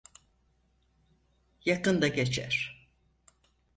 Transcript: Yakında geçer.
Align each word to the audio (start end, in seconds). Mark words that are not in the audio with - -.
Yakında 1.65 2.07
geçer. 2.07 2.87